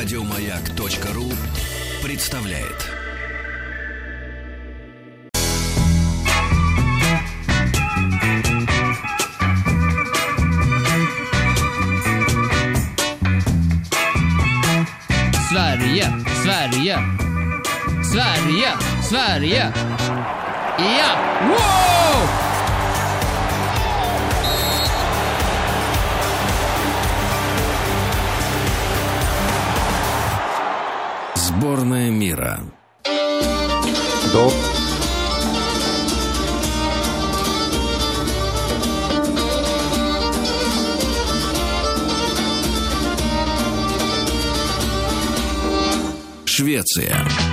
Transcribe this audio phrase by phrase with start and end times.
[0.00, 1.24] Радиомаяк.ру
[2.04, 2.88] представляет.
[15.50, 16.04] Sverige,
[16.44, 16.98] Sverige,
[18.04, 18.70] Sverige,
[19.02, 19.72] Sverige.
[20.78, 21.16] Ja!
[21.42, 22.47] Wow!
[31.58, 32.60] Сборная мира.
[34.32, 34.52] Доб-
[46.44, 47.47] Швеция.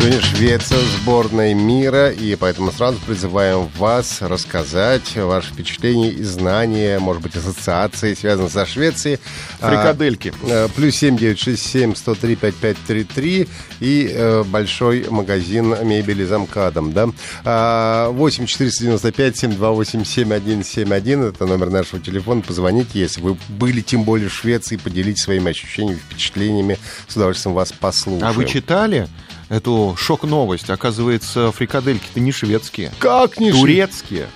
[0.00, 7.22] Сегодня Швеция, сборная мира, и поэтому сразу призываем вас рассказать ваши впечатления и знания, может
[7.22, 9.18] быть, ассоциации, связанные со Швецией.
[9.58, 10.32] Фрикадельки.
[10.44, 13.46] А, Плюс семь девять шесть семь сто три пять пять три три
[13.80, 17.10] и э, большой магазин мебели замкадом, да.
[17.44, 22.00] А, Восемь четыреста девяносто пять семь два восемь семь один семь один это номер нашего
[22.00, 22.40] телефона.
[22.40, 26.78] Позвоните, если вы были тем более в Швеции, поделитесь своими ощущениями, впечатлениями.
[27.06, 28.26] С удовольствием вас послушаем.
[28.26, 29.06] А вы читали
[29.50, 30.70] эту шок-новость?
[30.70, 32.90] Оказывается, фрикадельки-то не шведские.
[32.98, 34.28] Как не Турецкие.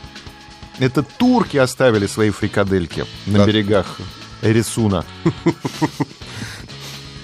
[0.78, 3.46] Это турки оставили свои фрикадельки на Да.
[3.46, 3.98] берегах
[4.42, 5.04] Эрисуна.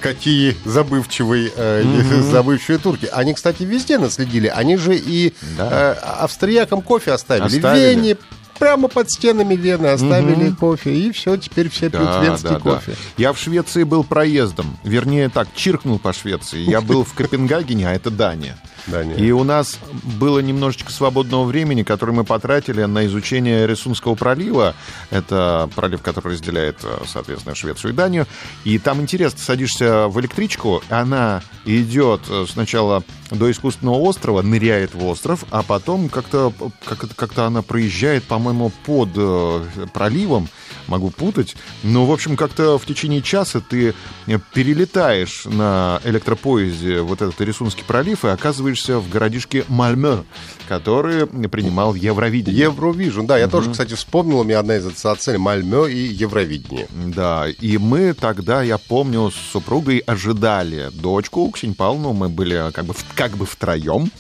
[0.00, 1.82] Какие забывчивые, э,
[2.22, 3.06] забывчивые турки.
[3.12, 4.46] Они, кстати, везде наследили.
[4.46, 5.68] Они же и Да.
[5.70, 7.56] э, австриякам кофе оставили.
[7.56, 7.94] Оставили.
[7.94, 8.16] Вене,
[8.60, 10.94] прямо под стенами Вены оставили кофе.
[10.94, 12.60] И все, теперь все пьют Да, венский да, да.
[12.60, 12.94] кофе.
[13.16, 14.78] Я в Швеции был проездом.
[14.84, 16.60] Вернее, так, чиркнул по Швеции.
[16.60, 18.56] Я был в Копенгагене, а это Дания.
[18.86, 19.16] Дания.
[19.16, 19.78] И у нас
[20.18, 24.74] было немножечко свободного времени, которое мы потратили на изучение Рисунского пролива.
[25.10, 28.26] Это пролив, который разделяет, э, соответственно, Швецию и Данию.
[28.64, 35.04] И там интересно, садишься в электричку, она идет э, сначала до искусственного острова, ныряет в
[35.06, 36.52] остров, а потом как-то
[36.84, 40.48] как, как-то она проезжает, по-моему, под э, проливом,
[40.90, 41.56] могу путать.
[41.82, 43.94] Но, в общем, как-то в течение часа ты
[44.26, 50.24] э, перелетаешь на электропоезде вот этот Рисунский пролив и оказываешься в городишке Мальме,
[50.68, 52.64] который принимал Евровидение.
[52.64, 56.86] Евровижн, да, я тоже, кстати, вспомнил, у меня одна из ассоциаций Мальмё и Евровидение.
[56.90, 62.12] Да, и мы тогда, я помню, с супругой ожидали дочку Ксень Павловну.
[62.12, 64.10] Мы были как бы, как бы втроем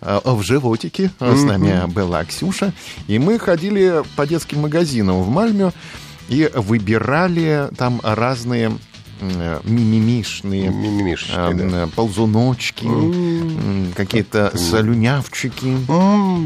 [0.00, 1.10] э, в животике.
[1.18, 2.72] С нами была Ксюша.
[3.08, 5.72] И мы ходили по детским магазинам в Мальме
[6.30, 8.72] и выбирали там разные
[9.20, 11.84] э, мимимишные Мимимишечки, да.
[11.84, 15.76] э, ползуночки, м, какие-то слюнявчики.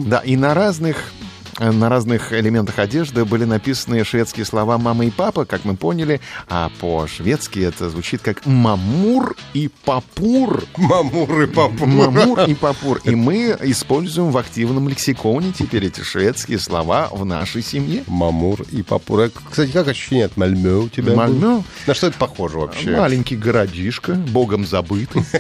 [0.08, 1.24] Да, и на разных э,
[1.58, 6.70] на разных элементах одежды были написаны шведские слова «мама» и «папа», как мы поняли, а
[6.80, 10.64] по-шведски это звучит как «мамур» и «папур».
[10.76, 11.86] Мамур и папур.
[11.86, 13.00] Мамур и папур.
[13.04, 18.04] И мы используем в активном лексиконе теперь эти шведские слова в нашей семье.
[18.06, 19.20] Мамур и папур.
[19.20, 21.14] А, Кстати, как ощущение от Мальмё у тебя?
[21.14, 21.62] Мальмё?
[21.86, 22.96] На что это похоже вообще?
[22.96, 25.22] Маленький городишко, богом забытый.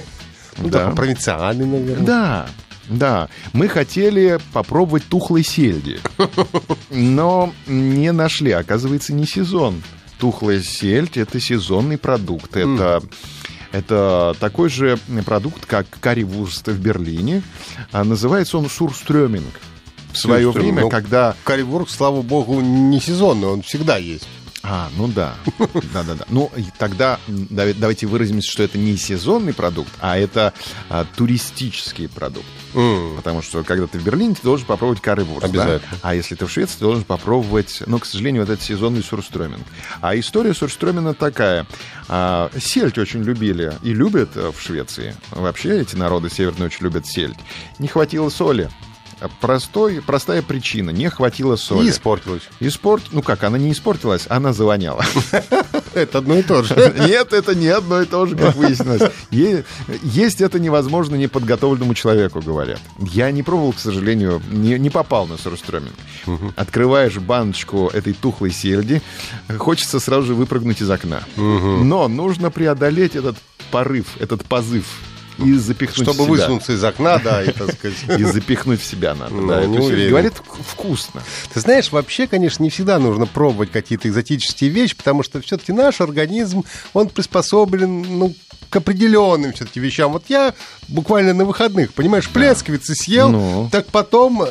[0.56, 0.78] Ну, Да.
[0.78, 2.06] такой провинциальный, наверное.
[2.06, 2.46] Да,
[2.88, 3.28] да.
[3.52, 6.00] Мы хотели попробовать тухлой сельди,
[6.90, 8.52] но не нашли.
[8.52, 9.82] Оказывается, не сезон.
[10.18, 12.56] Тухлая сельдь— это сезонный продукт.
[12.56, 13.02] Это...
[13.72, 17.42] Это такой же продукт, как карри-вурст в Берлине.
[17.90, 19.52] А называется он сурстрёминг.
[20.12, 24.28] В свое время, Ну, когда Карибург, слава богу, не сезонный, он всегда есть.
[24.66, 25.34] А, ну да.
[25.92, 26.24] Да-да-да.
[26.30, 30.54] Ну, тогда давайте выразимся, что это не сезонный продукт, а это
[30.88, 32.46] а, туристический продукт.
[32.72, 35.42] Потому что, когда ты в Берлине, ты должен попробовать карри-вурст.
[35.52, 35.62] да?
[35.62, 35.98] Обязательно.
[36.02, 39.62] А если ты в Швеции, ты должен попробовать, ну, к сожалению, вот этот сезонный сурстрёминг.
[40.00, 41.66] А история сурстрёмина такая.
[42.08, 45.14] А, сельдь очень любили и любят э, в Швеции.
[45.30, 47.36] Вообще эти народы северные очень любят сельдь.
[47.78, 48.70] Не хватило соли.
[49.40, 50.90] Простой, простая причина.
[50.90, 51.86] Не хватило соли.
[51.86, 52.42] И испортилось.
[52.60, 53.04] Испорт...
[53.12, 55.04] Ну как, она не испортилась, она завоняла.
[55.94, 56.74] Это одно и то же.
[57.08, 59.12] Нет, это не одно и то же, как выяснилось.
[59.30, 62.80] Есть это невозможно неподготовленному человеку, говорят.
[62.98, 65.94] Я не пробовал, к сожалению, не, не попал на сурстрёминг.
[66.56, 69.02] Открываешь баночку этой тухлой сельди,
[69.56, 71.22] хочется сразу же выпрыгнуть из окна.
[71.36, 73.36] Но нужно преодолеть этот
[73.70, 74.86] порыв, этот позыв
[75.38, 76.30] и запихнуть Чтобы в себя.
[76.46, 78.20] высунуться из окна, да, и, так сказать.
[78.20, 79.34] И запихнуть в себя надо.
[79.34, 80.10] Ну, да, уверен.
[80.10, 81.22] Говорит, вк- вкусно.
[81.52, 86.00] Ты знаешь, вообще, конечно, не всегда нужно пробовать какие-то экзотические вещи, потому что все-таки наш
[86.00, 88.34] организм, он приспособлен, ну,
[88.70, 90.12] к определенным все-таки вещам.
[90.12, 90.52] Вот я
[90.88, 93.68] буквально на выходных, понимаешь, плесковицы съел, Ну.
[93.70, 94.42] так потом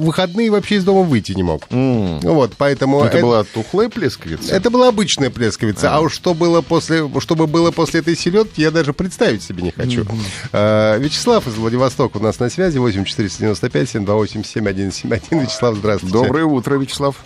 [0.00, 1.62] в выходные вообще из дома выйти не мог.
[1.70, 2.20] М.
[2.20, 3.02] Вот, поэтому...
[3.02, 4.54] Это была тухлая плесковица?
[4.54, 8.70] Это была обычная плесковица, а, уж что было после, чтобы было после этой селедки, я
[8.70, 10.04] даже представить себе не хочу.
[10.52, 15.40] А, Вячеслав из Владивостока у нас на связи, 8495 728 7171.
[15.42, 16.12] Вячеслав, здравствуйте.
[16.12, 17.16] Доброе утро, Вячеслав.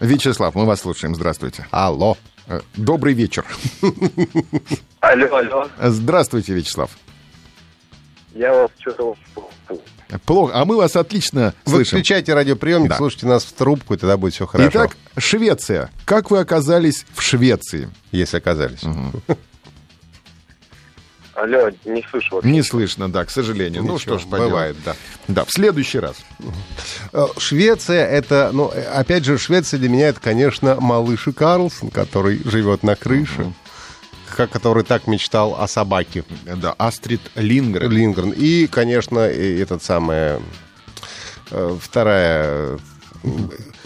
[0.00, 1.14] Вячеслав, мы вас слушаем.
[1.14, 1.66] Здравствуйте.
[1.70, 2.16] Алло.
[2.46, 3.44] Э, Добрый вечер.
[5.00, 5.68] Алло, алло.
[5.80, 6.90] Здравствуйте, Вячеслав.
[8.34, 9.14] Я вас что-то...
[10.26, 11.98] Плохо, а мы вас отлично Вы слышим.
[11.98, 12.96] включайте радиоприемник, Да.
[12.98, 14.70] слушайте нас в трубку, и тогда будет все хорошо.
[14.70, 15.90] Итак, Швеция.
[16.04, 17.88] Как вы оказались в Швеции?
[18.12, 18.80] Если оказались.
[21.34, 22.48] Алло, не слышу вообще.
[22.50, 23.82] Не слышно, да, к сожалению.
[23.82, 24.50] ну Ничего, что ж, поделать.
[24.50, 24.94] бывает, да.
[25.26, 26.14] Да, в следующий раз.
[27.12, 31.90] Э, Швеция это, ну, э, опять же, Швеция для меня это, конечно, малыш и Карлсон,
[31.90, 33.52] который живет на крыше, ка-
[34.34, 36.24] который так мечтал о собаке.
[36.44, 37.90] Да, Астрид Лингрен.
[37.90, 38.30] Лингрен.
[38.30, 40.40] И, конечно, этот самый
[41.50, 42.78] э, вторая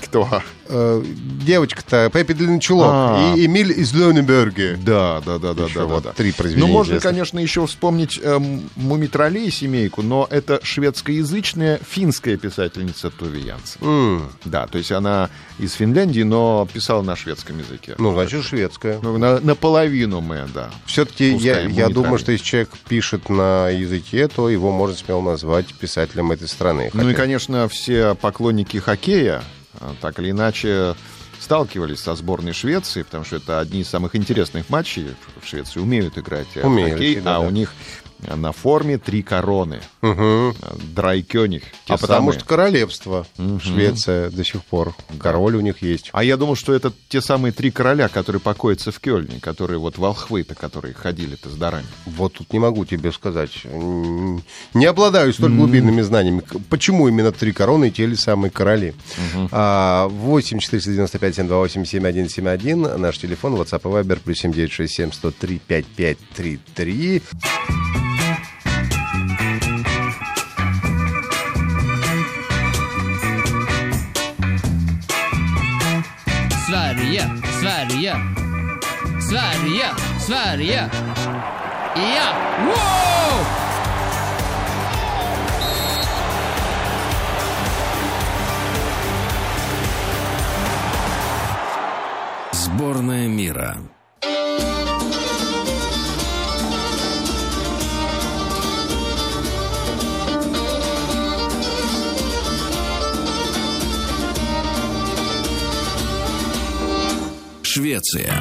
[0.02, 0.28] Кто?
[0.70, 1.02] э,
[1.42, 3.34] девочка-то Пеппи Длинный Чулок А.
[3.36, 4.76] и Эмиль из Лёнеберге.
[4.76, 8.20] Да, да, да, да, Еще да, вот да, три произведения Ну, можно, конечно, еще вспомнить
[8.22, 13.80] эм, Мумитролей семейку, но это шведскоязычная финская писательница Туви Янсен.
[13.80, 17.94] М, Да, то есть она из Финляндии, но писала на шведском языке.
[17.98, 18.98] Ну, значит, шведская.
[19.02, 20.70] Ну, на- наполовину мы, да.
[20.86, 25.74] Все-таки я, я думаю, что если человек пишет на языке, то его можно смело назвать
[25.74, 26.90] писателем этой страны.
[26.92, 29.42] Ну и, конечно, все поклонники хоккея
[30.00, 30.94] так или иначе
[31.40, 35.14] сталкивались со сборной Швеции, потому что это одни из самых интересных матчей.
[35.40, 37.46] В Швеции умеют играть э, в Умеют, хоккей, всегда, а да.
[37.46, 37.72] у них
[38.20, 39.80] на форме три короны.
[40.02, 40.54] Мгм.
[40.94, 41.62] Драйкёник.
[41.84, 42.38] те А потому самые.
[42.38, 43.26] что королевство
[43.62, 44.94] Швеция до сих пор.
[45.20, 46.10] Король у них есть.
[46.12, 49.98] А я думал, что это те самые три короля, которые покоятся в Кёльне, которые вот
[49.98, 51.86] волхвы-то, которые ходили-то с дарами.
[52.06, 53.50] Вот тут не могу тебе сказать.
[53.64, 56.42] Не обладаю столь глубинными знаниями.
[56.68, 58.94] Почему именно три короны и те ли самые короли?
[59.52, 63.00] А, 8 495 728 7171.
[63.00, 67.22] Наш телефон, WhatsApp и Viber, плюс 7967 103 5533.
[76.78, 77.24] Sverige,
[77.60, 78.14] Sverige,
[79.20, 79.88] Sverige,
[80.20, 80.90] Sverige.
[81.96, 82.28] Ja!
[82.66, 83.44] Wow!
[92.52, 93.76] Сборная мира.
[107.78, 108.34] Швеция.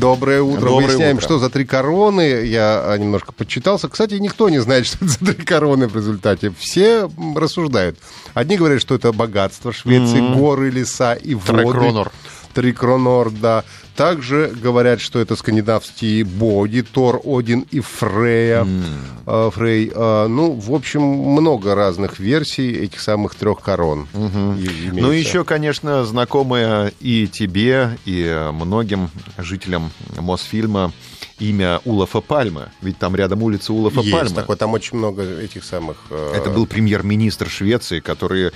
[0.00, 0.62] Доброе утро.
[0.62, 1.24] Доброе Выясняем, утро.
[1.24, 2.44] что за три короны.
[2.44, 3.88] Я а, немножко подчитался.
[3.88, 6.52] Кстати, никто не знает, что это за три короны в результате.
[6.58, 7.98] Все рассуждают.
[8.34, 11.62] Одни говорят, что это богатство Швеции, горы, леса и воды.
[11.62, 12.10] Трекронор.
[12.54, 13.64] Трикронор, да.
[13.96, 18.66] Также говорят, что это скандинавские боги, Тор, Один и Фрея.
[19.26, 19.90] Э, Фрей.
[19.94, 24.06] Э, ну, в общем, много разных версий этих самых трех корон.
[24.14, 30.92] и- Ну, еще, конечно, знакомое и тебе, и многим жителям Мосфильма
[31.40, 32.70] имя Улафа Пальмы.
[32.82, 34.34] Ведь там рядом улица Улафа Есть Пальмы.
[34.34, 35.96] такой, там очень много этих самых...
[36.10, 38.50] э, Это был премьер-министр Швеции, который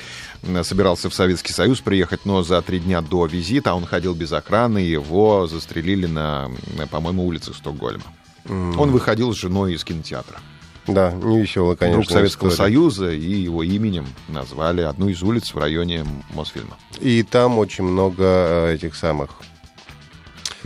[0.63, 4.79] собирался в Советский Союз приехать, но за три дня до визита он ходил без охраны,
[4.79, 6.51] его застрелили на,
[6.91, 8.05] по-моему, улице Стокгольма.
[8.49, 10.39] Он выходил с женой из кинотеатра.
[10.87, 12.03] Да, невесело, конечно.
[12.03, 12.71] Друг Советского история.
[12.71, 16.77] Союза, и его именем назвали одну из улиц в районе Мосфильма.
[16.99, 19.31] И там очень много э, этих самых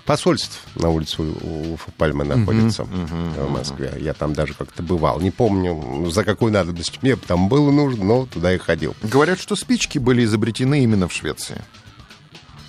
[0.06, 3.92] посольств на улице У- Уфа Пальмы находится в Москве.
[4.00, 5.20] Я там даже как-то бывал.
[5.20, 8.94] Не помню, за какой надобностью мне там было нужно, но туда и ходил.
[9.02, 11.62] Говорят, что спички были изобретены именно в Швеции.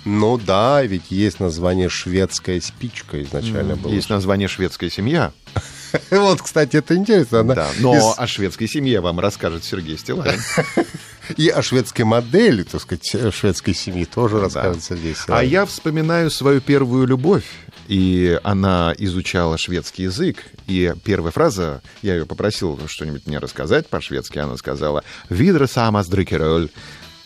[0.04, 3.92] Ну да, ведь есть название шведская спичка изначально было.
[3.92, 5.32] Есть название «Шведская семья».
[6.10, 7.40] Вот, кстати, это интересно.
[7.40, 10.38] Она Да, но из- о шведской семье вам расскажет Сергей Стилавин.
[11.36, 16.30] И о шведской модели, так сказать, э, шведской семьи тоже расскажет Сергей А я вспоминаю
[16.30, 17.44] свою первую любовь.
[17.86, 20.44] И она изучала шведский язык.
[20.66, 26.68] И первая фраза, я ее попросил что-нибудь мне рассказать по-шведски, она сказала «Видра самас дрикероль».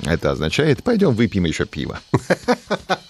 [0.05, 2.01] Это означает «пойдем выпьем еще пиво».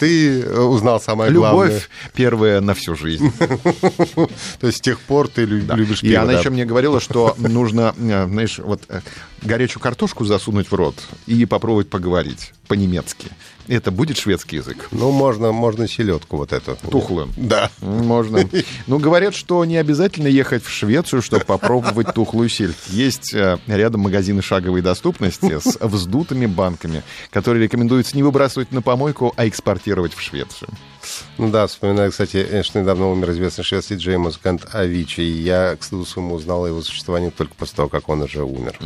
[0.00, 1.66] Ты э, узнал самое главное.
[1.66, 3.30] Любовь первая на всю жизнь.
[3.38, 6.38] То есть с тех пор ты любишь И пиво, она да?
[6.38, 9.02] еще мне говорила, что нужно, э, знаешь, вот э,
[9.42, 10.94] горячую картошку засунуть в рот
[11.26, 12.52] и попробовать поговорить.
[12.70, 13.26] По-немецки.
[13.66, 14.86] Это будет шведский язык?
[14.92, 16.78] Ну, можно, можно селедку вот эту.
[16.88, 17.28] Тухлую.
[17.36, 17.68] Да.
[17.80, 18.48] Можно.
[18.86, 22.76] Ну, говорят, что не обязательно ехать в Швецию, чтобы попробовать тухлую сельдь.
[22.90, 29.32] Есть э, рядом магазины шаговой доступности с вздутыми банками, которые рекомендуется не выбрасывать на помойку,
[29.36, 30.70] а экспортировать в Швецию.
[31.38, 35.20] Ну да, вспоминаю, кстати, что недавно умер известный шведский диджей музыкант Авичи.
[35.20, 38.42] И я, к стыду своему, узнал о его существовании только после того, как он уже
[38.42, 38.78] умер.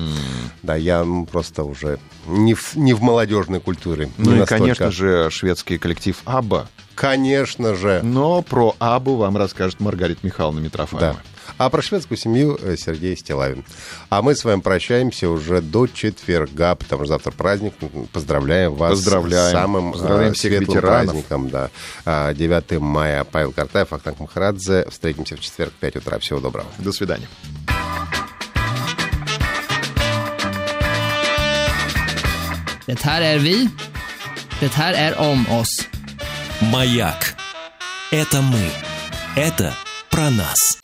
[0.63, 4.11] Да, я просто уже не в, не в молодежной культуре.
[4.19, 4.65] Ну и, настолько.
[4.65, 6.69] конечно же, шведский коллектив Абба.
[6.95, 8.01] Конечно же.
[8.03, 11.15] Но про Абу вам расскажет Маргарита Михайловна Митрофанова.
[11.15, 11.34] Да.
[11.57, 13.65] А про шведскую семью э, Сергей Стилавин.
[14.11, 17.75] А мы с вами прощаемся уже до четверга, потому что завтра праздник.
[18.13, 19.49] Поздравляем вас Поздравляем.
[19.51, 21.05] с самым Поздравляем э, всех светлым ветеранов.
[21.13, 21.49] праздником.
[21.51, 21.71] Да.
[22.05, 23.25] А, 9 мая.
[23.25, 24.87] Павел Картаев, Ахтанг Махарадзе.
[24.91, 26.19] Встретимся в четверг в 5 утра.
[26.19, 26.67] Всего доброго.
[26.79, 27.29] До свидания.
[32.87, 33.69] Det här är vi.
[34.61, 35.89] Det här är om oss.
[36.61, 37.35] Маяк.
[38.13, 38.71] Это мы.
[39.37, 39.75] Это
[40.11, 40.84] про нас.